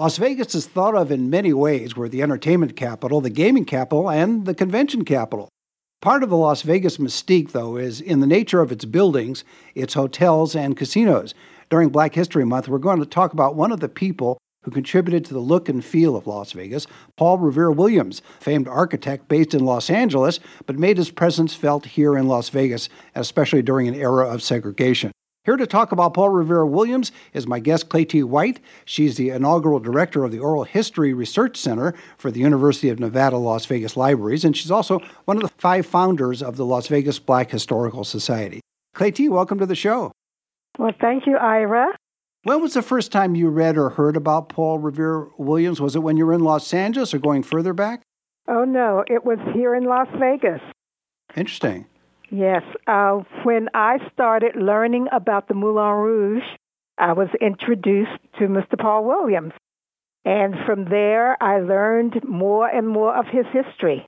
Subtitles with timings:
[0.00, 1.94] Las Vegas is thought of in many ways.
[1.94, 5.50] We're the entertainment capital, the gaming capital, and the convention capital.
[6.00, 9.44] Part of the Las Vegas mystique, though, is in the nature of its buildings,
[9.74, 11.34] its hotels, and casinos.
[11.68, 15.26] During Black History Month, we're going to talk about one of the people who contributed
[15.26, 16.86] to the look and feel of Las Vegas,
[17.18, 22.16] Paul Revere Williams, famed architect based in Los Angeles, but made his presence felt here
[22.16, 25.12] in Las Vegas, especially during an era of segregation.
[25.46, 28.60] Here to talk about Paul Revere Williams is my guest, Claytee White.
[28.84, 33.38] She's the inaugural director of the Oral History Research Center for the University of Nevada,
[33.38, 37.18] Las Vegas Libraries, and she's also one of the five founders of the Las Vegas
[37.18, 38.60] Black Historical Society.
[38.94, 40.12] Claytee, welcome to the show.
[40.78, 41.96] Well, thank you, Ira.
[42.42, 45.80] When was the first time you read or heard about Paul Revere Williams?
[45.80, 48.02] Was it when you were in Los Angeles or going further back?
[48.46, 50.60] Oh, no, it was here in Las Vegas.
[51.34, 51.86] Interesting.
[52.30, 52.62] Yes.
[52.86, 56.44] Uh, when I started learning about the Moulin Rouge,
[56.96, 58.78] I was introduced to Mr.
[58.78, 59.52] Paul Williams.
[60.24, 64.06] And from there, I learned more and more of his history.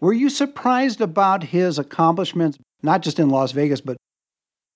[0.00, 3.96] Were you surprised about his accomplishments, not just in Las Vegas, but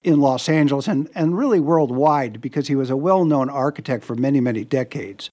[0.02, 4.14] in Los Angeles and, and really worldwide, because he was a well known architect for
[4.14, 5.30] many, many decades?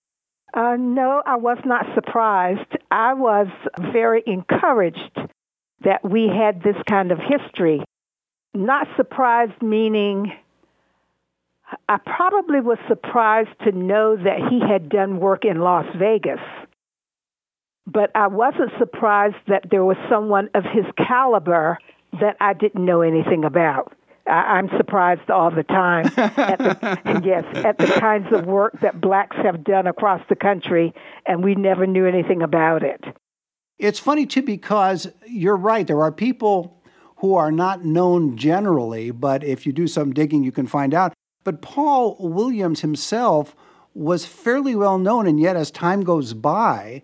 [0.56, 2.76] Uh, no, I was not surprised.
[2.90, 3.48] I was
[3.94, 5.20] very encouraged
[5.84, 7.84] that we had this kind of history.
[8.54, 10.32] Not surprised meaning
[11.90, 16.40] I probably was surprised to know that he had done work in Las Vegas.
[17.88, 21.78] But I wasn't surprised that there was someone of his caliber
[22.20, 23.96] that I didn't know anything about.
[24.28, 29.00] I, am surprised all the time at the, yes, at the kinds of work that
[29.00, 30.96] blacks have done across the country,
[31.28, 33.04] and we never knew anything about it.
[33.78, 35.86] It's funny too because you're right.
[35.86, 36.82] There are people
[37.18, 41.14] who are not known generally, but if you do some digging, you can find out.
[41.44, 43.56] But Paul Williams himself
[43.94, 47.04] was fairly well known, and yet as time goes by,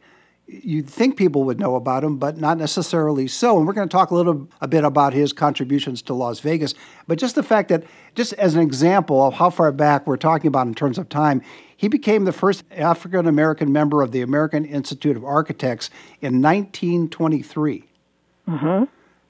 [0.52, 3.58] you'd think people would know about him, but not necessarily so.
[3.58, 6.74] And we're going to talk a little a bit about his contributions to Las Vegas.
[7.08, 7.84] But just the fact that,
[8.16, 11.42] just as an example of how far back we're talking about in terms of time,
[11.78, 15.90] he became the first African American member of the American Institute of Architects
[16.22, 17.86] in 1923.
[18.48, 18.84] Mm-hmm.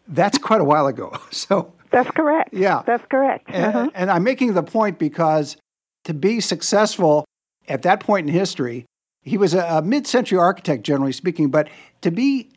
[0.08, 1.16] That's quite a while ago.
[1.32, 2.54] So that's correct.
[2.54, 3.50] Yeah, that's correct.
[3.50, 3.90] And, uh-huh.
[3.94, 5.58] and I'm making the point because
[6.06, 7.26] to be successful
[7.68, 8.86] at that point in history,
[9.24, 11.70] he was a, a mid-century architect, generally speaking, but
[12.02, 12.50] to be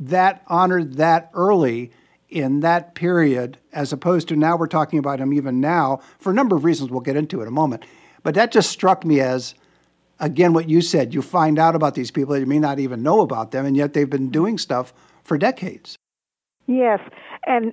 [0.00, 1.92] that honored that early
[2.28, 6.34] in that period, as opposed to now we're talking about him even now, for a
[6.34, 7.84] number of reasons we'll get into in a moment.
[8.24, 9.54] But that just struck me as,
[10.18, 11.14] again, what you said.
[11.14, 13.92] You find out about these people you may not even know about them, and yet
[13.92, 15.96] they've been doing stuff for decades.
[16.66, 17.00] Yes.
[17.46, 17.72] And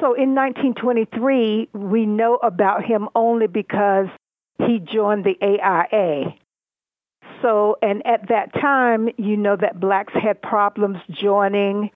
[0.00, 4.06] so in 1923, we know about him only because
[4.66, 6.34] he joined the AIA.
[7.42, 11.90] So, and at that time, you know that blacks had problems joining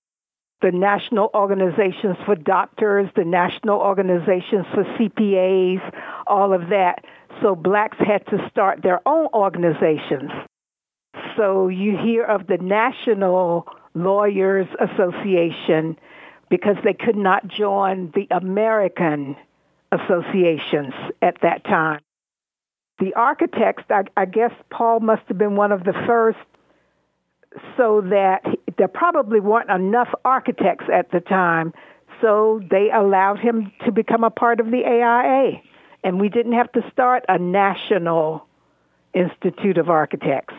[0.63, 5.81] the national organizations for doctors, the national organizations for CPAs,
[6.27, 7.05] all of that.
[7.43, 10.31] So blacks had to start their own organizations.
[11.37, 15.99] So you hear of the National Lawyers Association
[16.49, 19.37] because they could not join the American
[19.91, 22.01] associations at that time.
[23.03, 26.39] The architects, I, I guess Paul must have been one of the first
[27.77, 28.45] so that
[28.79, 31.73] there probably weren't enough architects at the time,
[32.21, 35.61] so they allowed him to become a part of the AIA
[36.05, 38.47] and we didn't have to start a national
[39.15, 40.55] institute of architects.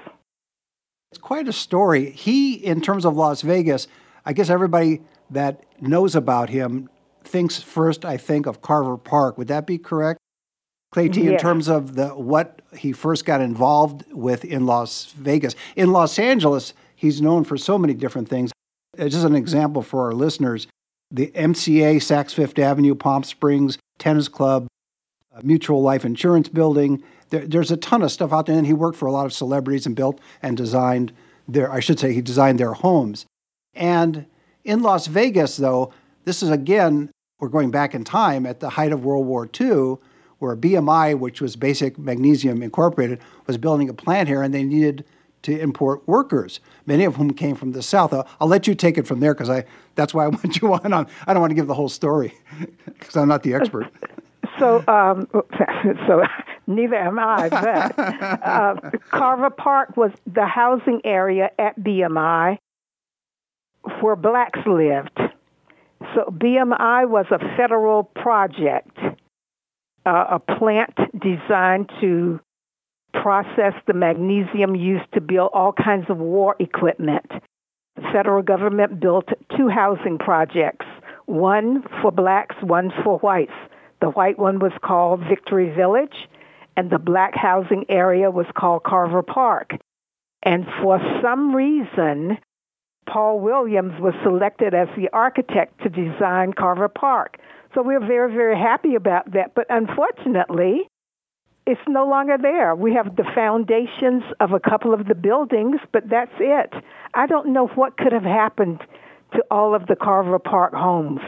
[1.13, 2.11] It's quite a story.
[2.11, 3.87] He, in terms of Las Vegas,
[4.25, 6.89] I guess everybody that knows about him
[7.23, 9.37] thinks first, I think, of Carver Park.
[9.37, 10.19] Would that be correct?
[10.93, 11.33] Claytee, yes.
[11.33, 15.55] in terms of the what he first got involved with in Las Vegas.
[15.75, 18.51] In Los Angeles, he's known for so many different things.
[18.97, 20.67] Uh, just an example for our listeners,
[21.09, 24.67] the MCA, Saks Fifth Avenue, Palm Springs Tennis Club,
[25.35, 27.03] uh, mutual life insurance building.
[27.29, 29.33] There, there's a ton of stuff out there, and he worked for a lot of
[29.33, 31.11] celebrities and built and designed
[31.47, 33.25] their, I should say, he designed their homes.
[33.73, 34.27] And
[34.63, 35.91] in Las Vegas, though,
[36.25, 37.09] this is again,
[37.39, 39.97] we're going back in time at the height of World War II,
[40.43, 45.05] where BMI, which was Basic Magnesium Incorporated, was building a plant here, and they needed
[45.43, 48.13] to import workers, many of whom came from the South.
[48.13, 50.73] I'll, I'll let you take it from there because I that's why I want you
[50.73, 50.93] on.
[51.27, 52.33] I don't want to give the whole story
[52.85, 53.91] because I'm not the expert.
[54.59, 56.21] So, um, so
[56.67, 57.49] neither am I.
[57.49, 62.59] But uh, Carver Park was the housing area at BMI
[64.01, 65.19] where blacks lived.
[66.13, 68.95] So BMI was a federal project,
[70.05, 72.39] uh, a plant designed to
[73.13, 77.31] process the magnesium used to build all kinds of war equipment.
[77.95, 80.85] The federal government built two housing projects,
[81.25, 83.53] one for blacks, one for whites.
[84.01, 86.27] The white one was called Victory Village,
[86.75, 89.71] and the black housing area was called Carver Park.
[90.41, 92.37] And for some reason,
[93.07, 97.37] Paul Williams was selected as the architect to design Carver Park.
[97.73, 99.53] So we're very, very happy about that.
[99.55, 100.87] But unfortunately,
[101.65, 102.75] it's no longer there.
[102.75, 106.73] We have the foundations of a couple of the buildings, but that's it.
[107.13, 108.81] I don't know what could have happened
[109.33, 111.21] to all of the Carver Park homes.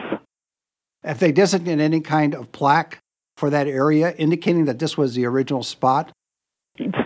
[1.02, 2.98] If they designate any kind of plaque
[3.36, 6.10] for that area indicating that this was the original spot?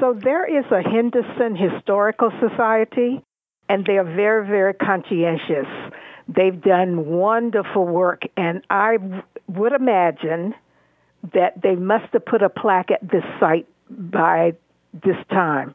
[0.01, 3.23] So there is a Henderson Historical Society,
[3.69, 5.69] and they are very, very conscientious.
[6.29, 8.99] They've done wonderful work, and I
[9.49, 10.55] would imagine
[11.35, 14.55] that they must have put a plaque at this site by
[14.93, 15.75] this time.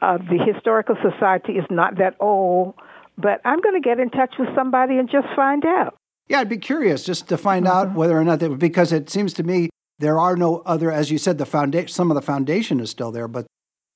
[0.00, 2.74] Uh, the Historical Society is not that old,
[3.16, 5.96] but I'm going to get in touch with somebody and just find out.
[6.28, 7.88] Yeah, I'd be curious just to find mm-hmm.
[7.88, 11.10] out whether or not they, because it seems to me there are no other, as
[11.10, 11.88] you said, the foundation.
[11.88, 13.46] Some of the foundation is still there, but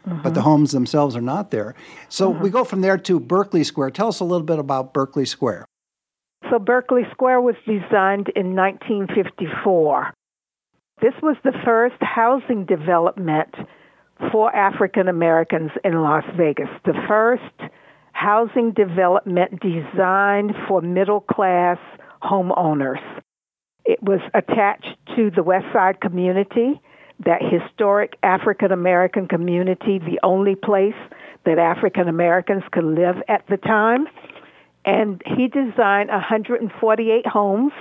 [0.07, 0.23] mm-hmm.
[0.23, 0.49] but the mm-hmm.
[0.49, 1.75] homes themselves are not there.
[2.09, 2.43] So mm-hmm.
[2.43, 3.91] we go from there to Berkeley Square.
[3.91, 5.67] Tell us a little bit about Berkeley Square.
[6.53, 10.13] So Berkeley Square was designed in 1954.
[11.01, 13.55] This was the first housing development
[14.31, 16.69] for African Americans in Las Vegas.
[16.85, 17.73] The first
[18.13, 21.79] housing development designed for middle class
[22.23, 23.01] homeowners.
[23.87, 26.79] It was attached to the West Side community,
[27.25, 31.01] that historic African American community, the only place
[31.47, 34.07] that African Americans could live at the time.
[34.85, 37.73] And he designed 148 homes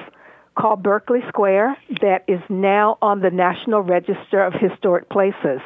[0.58, 5.62] called Berkeley Square that is now on the National Register of Historic Places.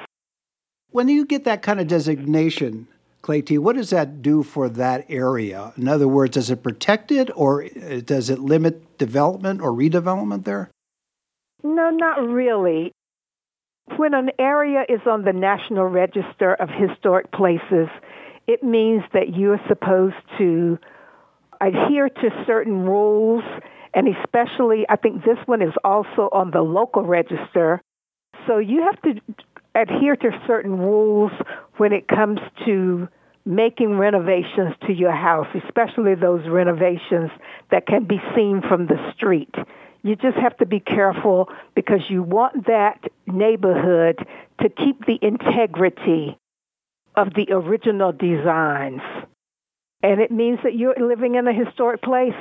[0.91, 2.87] When you get that kind of designation,
[3.21, 5.73] Claytee, what does that do for that area?
[5.77, 10.45] In other words, does it protect it or uh, does it limit development or redevelopment
[10.45, 10.69] there?
[11.63, 12.91] No, not really.
[13.97, 17.89] When an area is on the National Register of Historic Places,
[18.47, 20.77] it means that you are supposed to
[21.61, 23.43] adhere to certain rules,
[23.93, 27.81] and especially, I think this one is also on the local register.
[28.47, 29.21] So you have to
[29.75, 31.31] adhere to certain rules
[31.77, 33.07] when it comes to
[33.45, 37.29] making renovations to your house, especially those renovations
[37.71, 39.53] that can be seen from the street.
[40.01, 44.19] You just have to be careful because you want that neighborhood
[44.61, 46.37] to keep the integrity
[47.15, 49.01] of the original designs.
[50.03, 52.35] And it means that you're living in a historic place.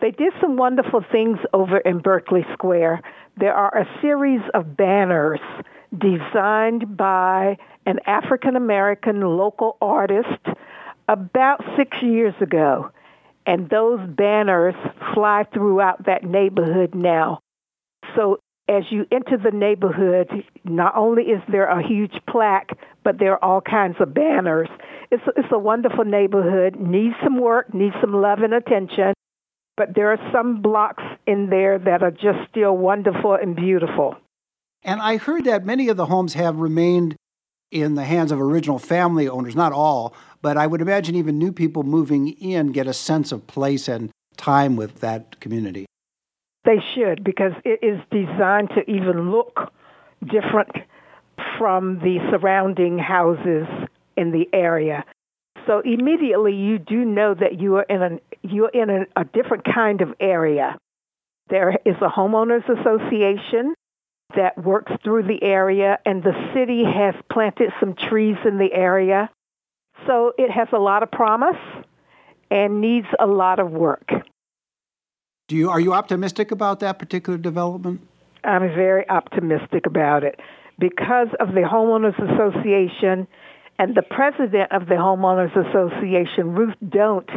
[0.00, 3.02] They did some wonderful things over in Berkeley Square.
[3.36, 5.40] There are a series of banners
[5.96, 7.56] designed by
[7.86, 10.40] an African American local artist
[11.08, 12.90] about six years ago.
[13.46, 14.74] And those banners
[15.14, 17.40] fly throughout that neighborhood now.
[18.16, 18.38] So
[18.68, 20.28] as you enter the neighborhood,
[20.64, 22.70] not only is there a huge plaque,
[23.04, 24.68] but there are all kinds of banners.
[25.10, 29.12] It's, it's a wonderful neighborhood, needs some work, needs some love and attention,
[29.76, 34.16] but there are some blocks in there that are just still wonderful and beautiful.
[34.82, 37.16] And I heard that many of the homes have remained
[37.70, 41.52] in the hands of original family owners, not all, but I would imagine even new
[41.52, 45.86] people moving in get a sense of place and time with that community.
[46.64, 49.72] They should, because it is designed to even look
[50.24, 50.70] different
[51.58, 53.66] from the surrounding houses
[54.16, 55.04] in the area.
[55.66, 59.64] So immediately you do know that you are in a you're in a, a different
[59.64, 60.76] kind of area.
[61.48, 63.74] There is a homeowners association
[64.36, 69.30] that works through the area, and the city has planted some trees in the area.
[70.06, 71.60] So it has a lot of promise
[72.50, 74.10] and needs a lot of work.
[75.48, 78.00] Do you are you optimistic about that particular development?
[78.42, 80.38] I'm very optimistic about it
[80.78, 83.26] because of the homeowners association
[83.78, 87.28] and the president of the homeowners association, Ruth Don't,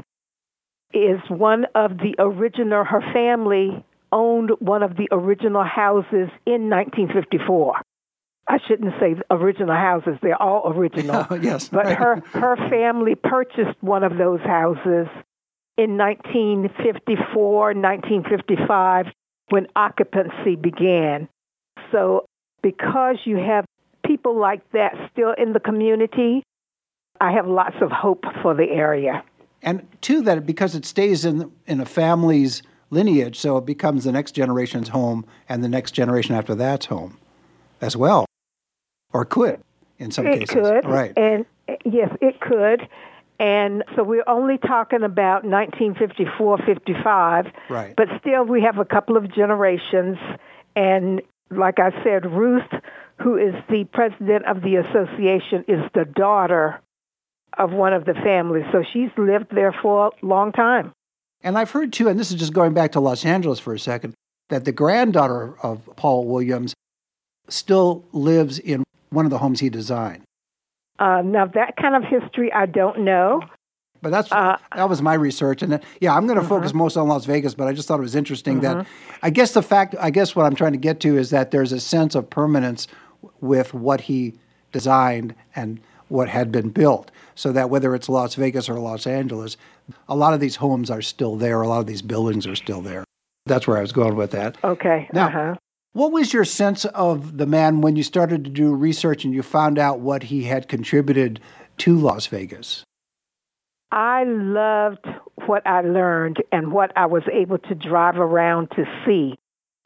[0.93, 7.75] is one of the original her family owned one of the original houses in 1954.
[7.75, 7.81] I
[8.49, 11.27] I shouldn't say original houses; they're all original.
[11.41, 11.97] yes, but right.
[11.97, 15.07] her her family purchased one of those houses
[15.77, 19.05] in 1954, 1955,
[19.49, 21.27] when occupancy began.
[21.91, 22.25] So,
[22.61, 23.65] because you have
[24.05, 26.43] people like that still in the community,
[27.19, 29.23] I have lots of hope for the area.
[29.61, 34.11] And two, that, because it stays in in a family's lineage, so it becomes the
[34.11, 37.17] next generation's home and the next generation after that's home
[37.81, 38.25] as well.
[39.13, 39.61] Or could
[39.97, 40.55] in some it cases.
[40.55, 40.85] could.
[40.85, 41.13] Right.
[41.17, 41.45] And
[41.85, 42.87] yes, it could.
[43.39, 47.45] And so we're only talking about 1954, 55.
[47.69, 47.93] Right.
[47.95, 50.17] But still, we have a couple of generations.
[50.75, 52.69] And like I said, Ruth,
[53.21, 56.81] who is the president of the association, is the daughter
[57.57, 58.65] of one of the families.
[58.71, 60.91] So she's lived there for a long time.
[61.41, 63.79] And I've heard too, and this is just going back to Los Angeles for a
[63.79, 64.13] second,
[64.49, 66.73] that the granddaughter of Paul Williams
[67.47, 70.23] still lives in one of the homes he designed.
[70.99, 73.41] Uh, now, that kind of history I don't know.
[74.01, 76.97] But that's Uh, that was my research, and uh, yeah, I'm going to focus most
[76.97, 77.53] on Las Vegas.
[77.55, 78.85] But I just thought it was interesting that
[79.21, 81.71] I guess the fact I guess what I'm trying to get to is that there's
[81.71, 82.87] a sense of permanence
[83.41, 84.33] with what he
[84.71, 89.57] designed and what had been built, so that whether it's Las Vegas or Los Angeles,
[90.07, 91.61] a lot of these homes are still there.
[91.61, 93.03] A lot of these buildings are still there.
[93.45, 94.57] That's where I was going with that.
[94.63, 95.09] Okay.
[95.13, 95.55] Now, uh-huh.
[95.93, 99.41] What was your sense of the man when you started to do research and you
[99.41, 101.39] found out what he had contributed
[101.79, 102.83] to Las Vegas?
[103.91, 105.05] I loved
[105.45, 109.35] what I learned and what I was able to drive around to see.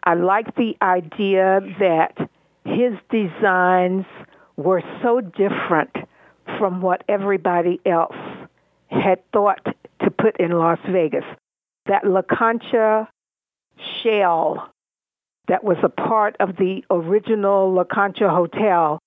[0.03, 2.17] I liked the idea that
[2.65, 4.05] his designs
[4.57, 5.95] were so different
[6.57, 8.15] from what everybody else
[8.89, 9.63] had thought
[10.03, 11.25] to put in Las Vegas.
[11.85, 13.07] That La Concha
[14.01, 14.71] shell
[15.47, 18.99] that was a part of the original La Concha Hotel,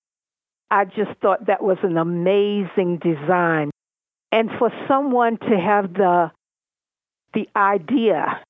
[0.71, 3.71] I just thought that was an amazing design.
[4.35, 6.33] And for someone to have the
[7.35, 8.43] the idea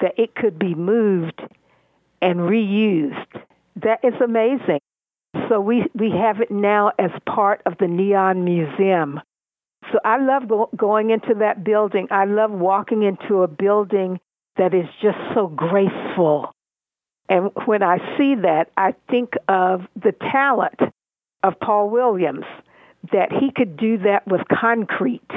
[0.00, 1.38] that it could be moved
[2.22, 3.42] and reused,
[3.76, 4.80] that is amazing.
[5.48, 9.20] So we, we have it now as part of the Neon Museum.
[9.92, 12.08] So I love go- going into that building.
[12.10, 14.20] I love walking into a building
[14.56, 16.52] that is just so graceful.
[17.28, 20.80] And when I see that, I think of the talent
[21.42, 22.46] of Paul Williams
[23.12, 25.30] that he could do that with concrete.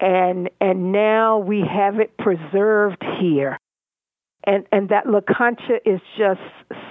[0.00, 3.58] And and now we have it preserved here.
[4.44, 6.40] And and that La Concha is just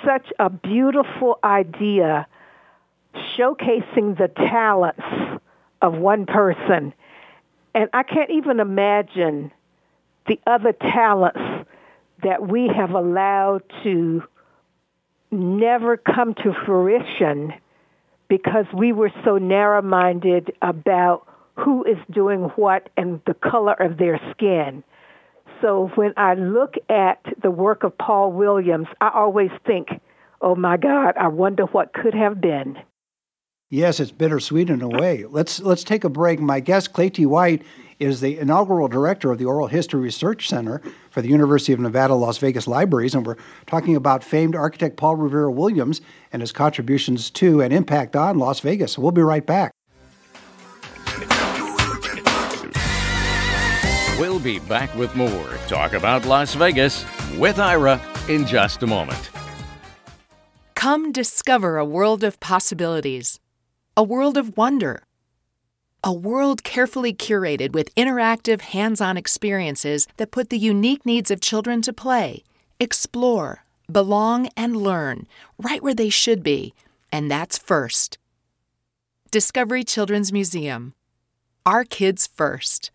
[0.06, 2.28] such a beautiful idea
[3.38, 5.42] showcasing the talents
[5.82, 6.94] of one person.
[7.74, 9.52] And I can't even imagine
[10.28, 11.70] the other talents
[12.24, 14.24] that we have allowed to
[15.32, 17.54] never come to fruition
[18.30, 21.28] because we were so narrow-minded about
[21.58, 24.84] who is doing what and the color of their skin.
[25.62, 29.88] So when I look at the work of Paul Williams, I always think,
[30.42, 32.78] oh my God, I wonder what could have been.
[33.70, 35.26] Yes, it's bittersweet in a way.
[35.26, 36.40] Let's let's take a break.
[36.40, 37.64] My guest, Claytee White,
[38.00, 42.14] is the inaugural director of the Oral History Research Center for the University of Nevada,
[42.14, 46.02] Las Vegas Libraries, and we're talking about famed architect Paul Revere Williams
[46.34, 48.98] and his contributions to and impact on Las Vegas.
[48.98, 49.72] We'll be right back.
[54.18, 57.06] We'll be back with more Talk About Las Vegas
[57.38, 59.30] with Ira in just a moment.
[60.76, 63.40] Come discover a world of possibilities,
[63.98, 65.04] a world of wonder,
[66.06, 71.42] a world carefully curated with interactive, hands on experiences that put the unique needs of
[71.42, 72.44] children to play,
[72.80, 75.26] explore, belong, and learn
[75.58, 76.76] right where they should be,
[77.12, 78.20] and that's first.
[79.32, 80.94] Discovery Children's Museum.
[81.66, 82.92] Our kids first.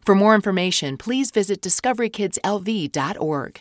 [0.00, 3.60] For more information, please visit discoverykidslv.org.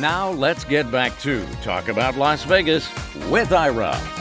[0.00, 2.88] Now let's get back to Talk About Las Vegas
[3.28, 4.15] with Ira.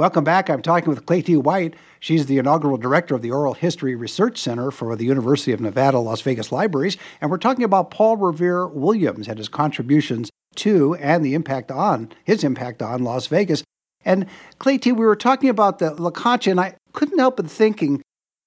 [0.00, 0.48] Welcome back.
[0.48, 1.74] I'm talking with Claytee White.
[1.98, 5.98] She's the inaugural director of the Oral History Research Center for the University of Nevada,
[5.98, 6.96] Las Vegas Libraries.
[7.20, 12.12] And we're talking about Paul Revere Williams and his contributions to and the impact on
[12.24, 13.62] his impact on Las Vegas.
[14.02, 14.24] And
[14.58, 16.12] Claytee, we were talking about the La
[16.46, 18.00] and I couldn't help but thinking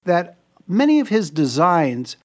[0.05, 2.17] that many of his designs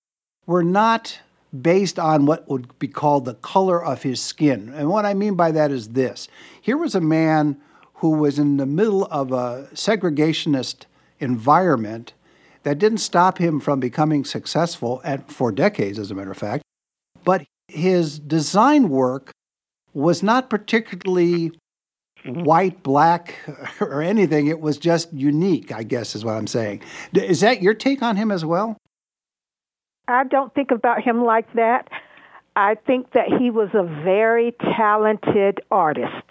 [0.46, 1.18] were not
[1.60, 4.72] based on what would be called the color of his skin.
[4.74, 6.28] And what I mean by that is this
[6.62, 7.60] here was a man
[7.98, 10.84] who was in the middle of a segregationist
[11.20, 12.12] environment
[12.62, 16.62] that didn't stop him from becoming successful at, for decades, as a matter of fact.
[17.24, 19.32] But his design work
[19.94, 21.52] was not particularly
[22.24, 23.34] white, black,
[23.80, 24.46] or anything.
[24.46, 26.82] It was just unique, I guess, is what I'm saying.
[27.14, 28.76] Is that your take on him as well?
[30.06, 31.88] I don't think about him like that.
[32.56, 36.30] I think that he was a very talented artist,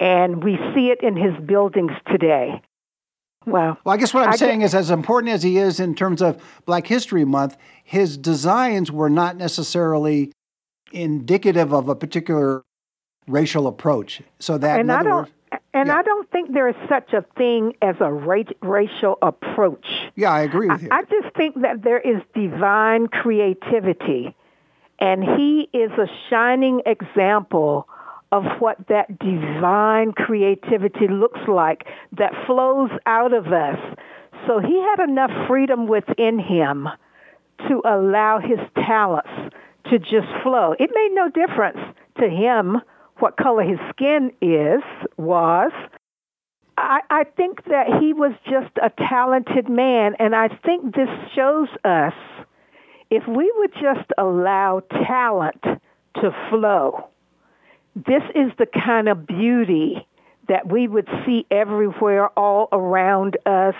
[0.00, 2.62] and we see it in his buildings today.
[3.46, 5.94] Well, well, I guess what I'm I saying is, as important as he is in
[5.94, 10.32] terms of Black History Month, his designs were not necessarily
[10.92, 12.62] indicative of a particular
[13.26, 14.22] racial approach.
[14.40, 15.30] So that, and I don't, words,
[15.72, 15.96] and yeah.
[15.96, 19.86] I don't think there is such a thing as a ra- racial approach.
[20.16, 20.88] Yeah, I agree with you.
[20.90, 24.36] I, I just think that there is divine creativity,
[24.98, 27.88] and he is a shining example
[28.32, 33.78] of what that divine creativity looks like that flows out of us.
[34.46, 36.88] So he had enough freedom within him
[37.68, 39.30] to allow his talents
[39.90, 40.74] to just flow.
[40.78, 41.78] It made no difference
[42.18, 42.78] to him
[43.18, 44.82] what color his skin is,
[45.16, 45.72] was.
[46.78, 51.68] I, I think that he was just a talented man, and I think this shows
[51.84, 52.14] us
[53.10, 57.08] if we would just allow talent to flow,
[57.94, 60.06] this is the kind of beauty
[60.48, 63.74] that we would see everywhere all around us.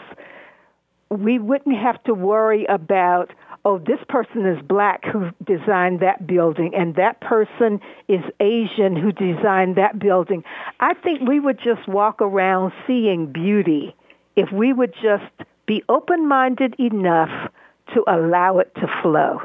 [1.10, 3.32] We wouldn't have to worry about
[3.64, 9.12] oh, this person is black who designed that building, and that person is Asian who
[9.12, 10.42] designed that building.
[10.80, 13.94] I think we would just walk around seeing beauty
[14.36, 15.30] if we would just
[15.66, 17.50] be open-minded enough
[17.94, 19.40] to allow it to flow.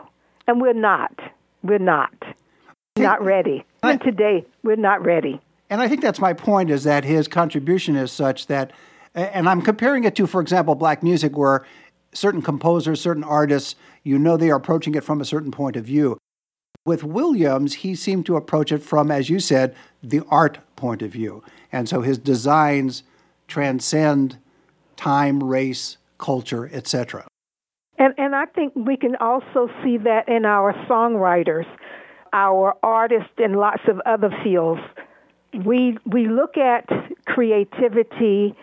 [0.48, 1.20] And we're not.
[1.64, 2.14] We're not.
[2.98, 3.66] Not ready.
[3.94, 5.42] Even today, we're not ready.
[5.70, 8.72] And I think that's my point is that his contribution is such that,
[9.14, 11.66] and I'm comparing it to, for example, black music, where
[12.14, 15.86] certain composers, certain artists, you know they are approaching it from a certain point of
[15.86, 16.18] view.
[16.86, 21.12] With Williams, he seemed to approach it from, as you said, the art point of
[21.12, 21.44] view.
[21.72, 23.04] And so his designs
[23.48, 24.38] transcend
[24.96, 27.26] time, race, culture, etc.
[27.98, 31.66] And, and I think we can also see that in our songwriters,
[32.36, 34.82] our artists in lots of other fields.
[35.66, 36.86] We, we look at
[37.26, 38.54] creativity,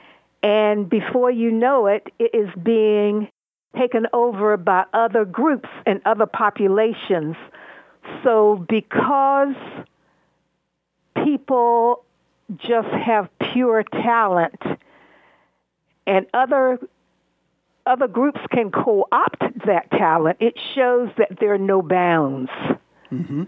[0.43, 3.29] and before you know it, it is being
[3.75, 7.35] taken over by other groups and other populations.
[8.23, 9.57] So because
[11.25, 12.05] people
[12.57, 14.61] just have pure talent
[16.07, 16.79] and other
[17.85, 22.51] other groups can co-opt that talent, it shows that there are no bounds.
[23.11, 23.45] Mm-hmm.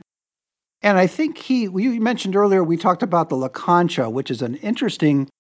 [0.85, 4.43] And I think he, you mentioned earlier, we talked about the La Concha, which is
[4.43, 5.31] an interesting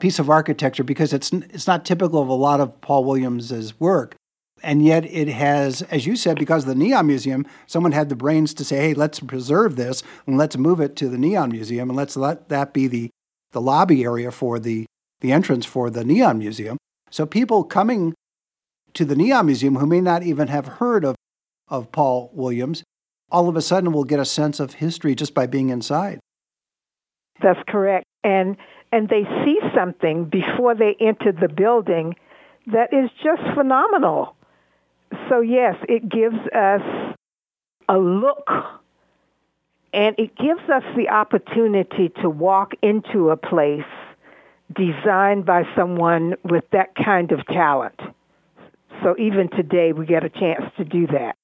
[0.00, 4.16] piece of architecture because it's it's not typical of a lot of Paul Williams's work.
[4.62, 8.16] And yet it has, as you said, because of the Neon Museum, someone had the
[8.16, 11.90] brains to say, hey, let's preserve this and let's move it to the Neon Museum
[11.90, 13.10] and let's let that be the,
[13.52, 14.86] the lobby area for the,
[15.20, 16.78] the entrance for the Neon Museum.
[17.10, 18.14] So people coming
[18.94, 21.14] to the Neon Museum who may not even have heard of,
[21.68, 22.82] of Paul Williams,
[23.30, 26.20] all of a sudden we'll get a sense of history just by being inside.
[27.42, 28.06] That's correct.
[28.24, 28.56] And
[28.90, 32.16] and they see something before they enter the building
[32.72, 34.34] that is just phenomenal.
[35.28, 36.82] So, yes, it gives us
[37.88, 38.48] a look
[39.92, 43.82] and it gives us the opportunity to walk into a place
[44.74, 47.98] designed by someone with that kind of talent.
[49.02, 51.36] So even today, we get a chance to do that.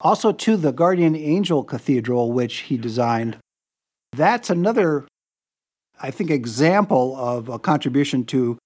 [0.00, 3.36] Also, to the Guardian Angel Cathedral, which he designed,
[4.12, 5.06] that's another
[6.00, 8.58] I think, example of a contribution to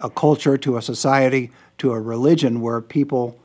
[0.00, 3.38] a culture, to a society, to a religion where people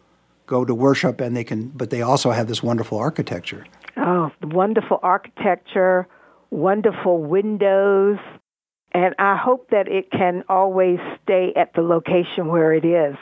[0.47, 3.65] go to worship and they can, but they also have this wonderful architecture.
[3.95, 6.08] Oh, wonderful architecture,
[6.50, 8.17] wonderful windows,
[8.93, 13.15] and I hope that it can always stay at the location where it is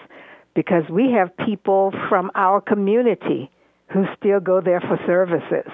[0.54, 3.52] because we have people from our community
[3.90, 5.72] who still go there for services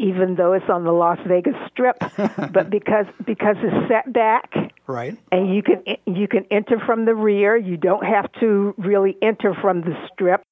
[0.00, 1.98] even though it's on the Las Vegas Strip,
[2.52, 4.50] but because because it's set back,
[4.86, 7.56] right, and you can you can enter from the rear.
[7.56, 10.42] You don't have to really enter from the Strip.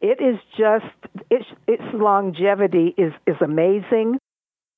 [0.00, 0.86] It is just
[1.30, 4.18] its its longevity is is amazing,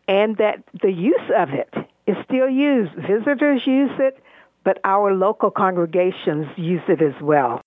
[0.09, 1.73] and that the use of it
[2.07, 2.95] is still used.
[2.95, 4.21] Visitors use it,
[4.65, 7.61] but our local congregations use it as well.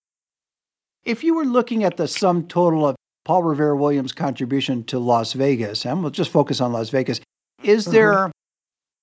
[1.06, 2.96] If you were looking at the sum total of
[3.30, 7.22] Paul Revere Williams' contribution to Las Vegas, and we'll just focus on Las Vegas.
[7.62, 7.94] Is mm-hmm.
[7.94, 8.32] there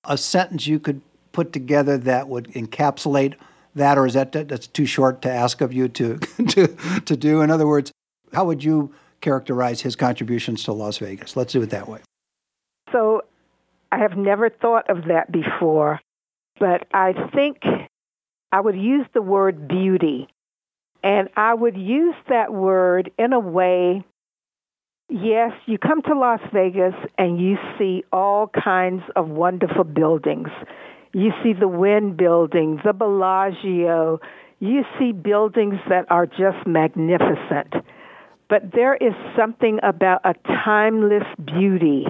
[0.02, 3.36] a sentence you could put together that would encapsulate
[3.76, 6.66] that, or is that that's too short to ask of you to to
[7.04, 7.40] to do?
[7.40, 7.92] In other words,
[8.32, 11.36] how would you characterize his contributions to Las Vegas?
[11.36, 12.00] Let's do it that way.
[12.90, 13.22] So
[13.92, 16.00] I have never thought of that before,
[16.58, 17.62] but I think
[18.50, 20.26] I would use the word beauty.
[21.04, 24.02] And I would use that word in a way,
[25.08, 30.48] yes, you come to Las Vegas and you see all kinds of wonderful buildings.
[31.12, 34.20] You see the Wynn building, the Bellagio.
[34.60, 37.74] You see buildings that are just magnificent.
[38.48, 42.06] But there is something about a timeless beauty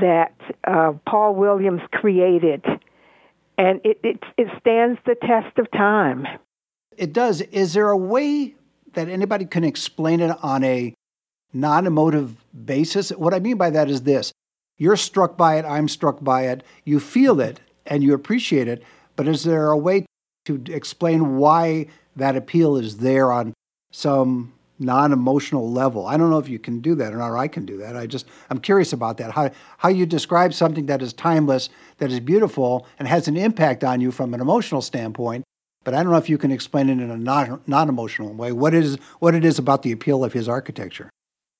[0.00, 0.34] that
[0.66, 2.64] uh, Paul Williams created,
[3.58, 6.26] and it, it, it stands the test of time.
[6.96, 7.40] It does.
[7.40, 8.54] Is there a way
[8.94, 10.93] that anybody can explain it on a
[11.54, 12.36] non emotive
[12.66, 13.10] basis?
[13.10, 14.32] What I mean by that is this
[14.76, 18.82] you're struck by it, I'm struck by it, you feel it, and you appreciate it,
[19.16, 20.04] but is there a way
[20.46, 21.86] to explain why
[22.16, 23.54] that appeal is there on
[23.92, 26.06] some non-emotional level.
[26.06, 27.96] I don't know if you can do that or not, or I can do that.
[27.96, 29.30] I just I'm curious about that.
[29.30, 33.84] How how you describe something that is timeless, that is beautiful, and has an impact
[33.84, 35.44] on you from an emotional standpoint.
[35.84, 38.52] But I don't know if you can explain it in a non non-emotional way.
[38.52, 41.08] What is what it is about the appeal of his architecture?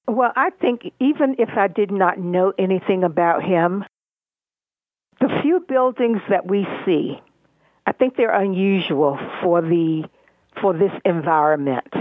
[0.07, 3.85] Well, I think even if I did not know anything about him,
[5.21, 7.21] the few buildings that we see,
[7.87, 10.05] I think they're unusual for the
[10.61, 11.93] for this environment.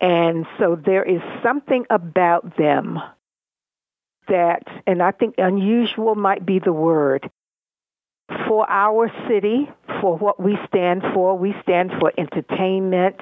[0.00, 2.98] And so there is something about them
[4.28, 7.30] that, and I think unusual might be the word,
[8.46, 11.38] for our city, for what we stand for.
[11.38, 13.16] We stand for entertainment,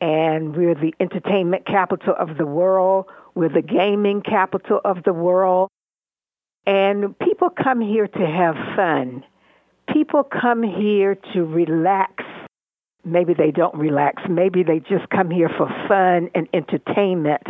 [0.00, 3.06] and we're the entertainment capital of the world.
[3.34, 5.70] We're the gaming capital of the world.
[6.66, 9.24] And people come here to have fun.
[9.92, 12.24] People come here to relax
[13.04, 14.22] Maybe they don't relax.
[14.28, 17.42] Maybe they just come here for fun and entertainment.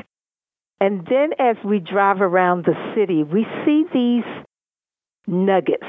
[0.81, 4.25] And then as we drive around the city, we see these
[5.27, 5.87] nuggets,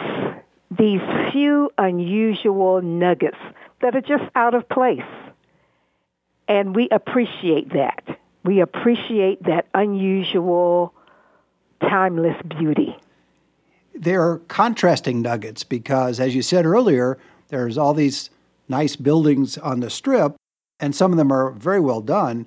[0.69, 3.37] these few unusual nuggets
[3.81, 5.01] that are just out of place.
[6.47, 8.19] And we appreciate that.
[8.43, 10.93] We appreciate that unusual,
[11.81, 12.95] timeless beauty.
[13.95, 18.29] There are contrasting nuggets because, as you said earlier, there's all these
[18.67, 20.35] nice buildings on the strip,
[20.79, 22.45] and some of them are very well done.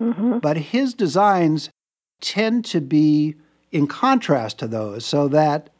[0.00, 0.38] Mm-hmm.
[0.38, 1.70] But his designs
[2.20, 3.36] tend to be
[3.70, 5.70] in contrast to those, so that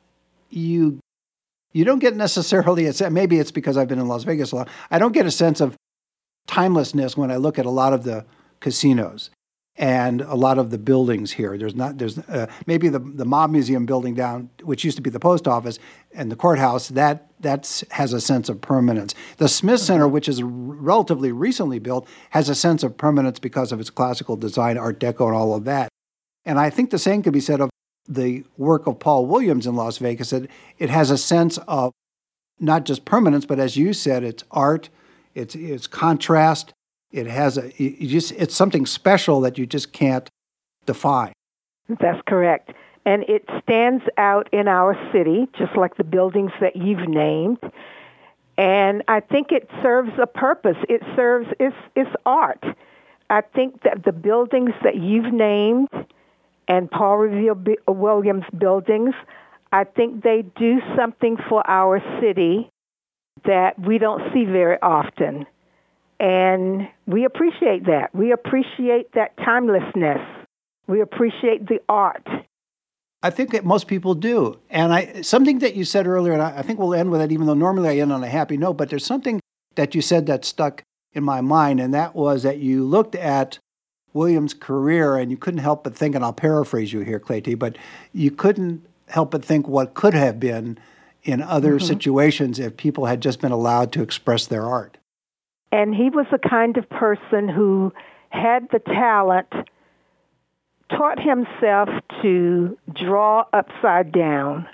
[0.51, 1.01] you
[1.73, 4.69] you don't get necessarily a maybe it's because I've been in Las Vegas a lot.
[4.91, 5.77] I don't get a sense of
[6.49, 8.25] timelessness when I look at a lot of the
[8.59, 9.31] casinos
[9.77, 11.57] and a lot of the buildings here.
[11.57, 15.11] There's not there's uh, maybe the the mob museum building down, which used to be
[15.11, 15.79] the post office
[16.13, 16.89] and the courthouse.
[16.89, 19.15] That that has a sense of permanence.
[19.37, 23.79] The Smith Center, which is relatively recently built, has a sense of permanence because of
[23.79, 25.89] its classical design, Art Deco, and all of that.
[26.45, 27.71] And I think the same could be said of
[28.09, 30.31] the work of Paul Williams in Las Vegas.
[30.31, 31.93] That it has a sense of
[32.59, 34.89] not just permanence, but as you said, it's art,
[35.39, 36.75] it's it's contrast,
[37.11, 40.29] it has a you just it's something special that you just can't
[40.85, 41.33] define.
[41.89, 42.73] That's correct.
[43.07, 47.59] And it stands out in our city, just like the buildings that you've named.
[48.59, 50.77] And I think it serves a purpose.
[50.89, 52.65] It serves it's it's art.
[53.31, 55.89] I think that the buildings that you've named
[56.67, 59.15] and Paul Revere Williams buildings,
[59.73, 62.71] I think they do something for our city
[63.45, 65.47] that we don't see very often.
[66.21, 68.11] And we appreciate that.
[68.15, 70.21] We appreciate that timelessness.
[70.87, 72.27] We appreciate the art.
[73.23, 74.59] I think that most people do.
[74.71, 77.33] And I something that you said earlier, and I, I think we'll end with it,
[77.33, 79.41] even though normally I end on a happy note, but there's something
[79.75, 83.59] that you said that stuck in my mind, and that was that you looked at
[84.13, 87.77] Williams' career and you couldn't help but think, and I'll paraphrase you here, Claytee, but
[88.13, 90.79] you couldn't help but think what could have been
[91.29, 91.87] in other mm-hmm.
[91.87, 94.97] situations if people had just been allowed to express their art.
[95.71, 97.93] And he was the kind of person who
[98.31, 99.49] had the talent,
[100.91, 101.89] taught himself
[102.23, 104.67] to draw upside down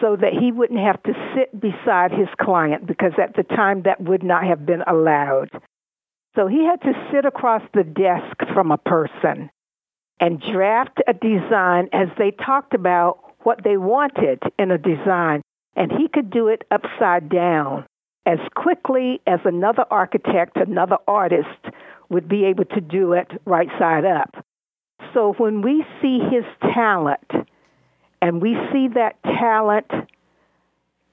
[0.00, 4.00] so that he wouldn't have to sit beside his client because at the time that
[4.00, 5.50] would not have been allowed.
[6.36, 9.50] So he had to sit across the desk from a person
[10.20, 15.42] and draft a design as they talked about what they wanted in a design.
[15.76, 17.86] And he could do it upside down
[18.26, 21.48] as quickly as another architect, another artist
[22.08, 24.44] would be able to do it right side up.
[25.14, 27.30] So when we see his talent
[28.20, 29.90] and we see that talent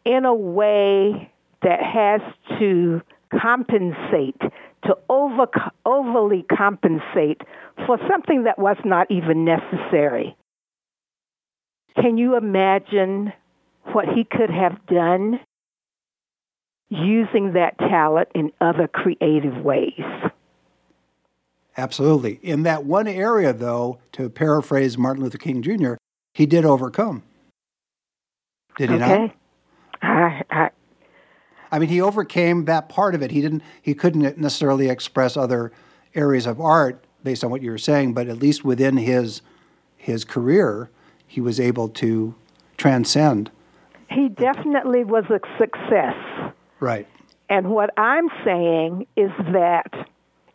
[0.05, 1.31] in a way
[1.63, 2.21] that has
[2.59, 4.39] to compensate,
[4.83, 5.47] to over,
[5.85, 7.41] overly compensate
[7.85, 10.35] for something that was not even necessary.
[11.99, 13.33] Can you imagine
[13.93, 15.39] what he could have done
[16.89, 20.01] using that talent in other creative ways?
[21.75, 22.39] Absolutely.
[22.41, 25.93] In that one area, though, to paraphrase Martin Luther King Jr.,
[26.33, 27.23] he did overcome.
[28.77, 29.21] Did he okay.
[29.21, 29.35] not?
[30.01, 30.69] I, I,
[31.71, 33.31] I mean, he overcame that part of it.
[33.31, 33.63] He didn't.
[33.81, 35.71] He couldn't necessarily express other
[36.15, 39.41] areas of art based on what you were saying, but at least within his
[39.97, 40.89] his career,
[41.27, 42.33] he was able to
[42.77, 43.51] transcend.
[44.09, 46.15] He definitely was a success.
[46.79, 47.07] Right.
[47.49, 50.07] And what I'm saying is that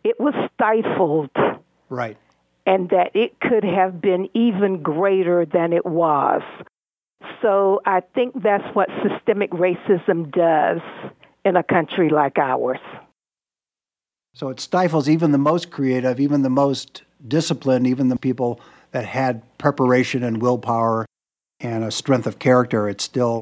[0.03, 1.29] it was stifled.
[1.89, 2.17] Right.
[2.65, 6.41] And that it could have been even greater than it was.
[7.41, 10.81] So I think that's what systemic racism does
[11.45, 12.79] in a country like ours.
[14.33, 18.59] So it stifles even the most creative, even the most disciplined, even the people
[18.93, 21.05] that had preparation and willpower
[21.59, 22.87] and a strength of character.
[22.87, 23.41] It still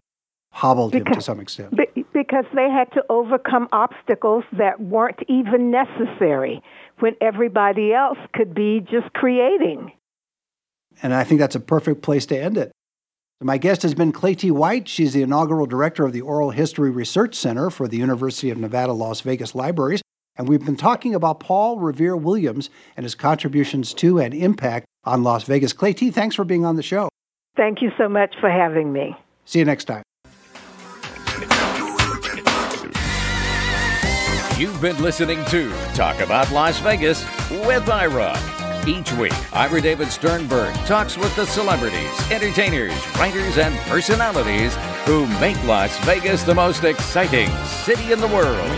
[0.51, 1.79] hobbled because, him to some extent.
[2.13, 6.61] Because they had to overcome obstacles that weren't even necessary
[6.99, 9.91] when everybody else could be just creating.
[11.03, 12.71] And I think that's a perfect place to end it.
[13.43, 14.87] My guest has been Claytee White.
[14.87, 18.93] She's the inaugural director of the Oral History Research Center for the University of Nevada,
[18.93, 20.01] Las Vegas Libraries.
[20.35, 25.23] And we've been talking about Paul Revere Williams and his contributions to and impact on
[25.23, 25.73] Las Vegas.
[25.73, 27.09] Claytee, thanks for being on the show.
[27.55, 29.15] Thank you so much for having me.
[29.45, 30.03] See you next time.
[34.57, 38.37] You've been listening to Talk About Las Vegas with Ira.
[38.87, 45.61] Each week, Ira David Sternberg talks with the celebrities, entertainers, writers, and personalities who make
[45.63, 48.69] Las Vegas the most exciting city in the world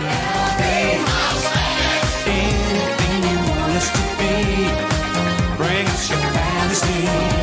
[6.73, 7.42] see.